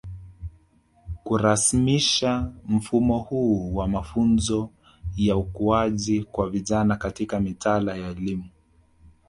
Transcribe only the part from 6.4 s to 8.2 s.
vijana katika mitaala ya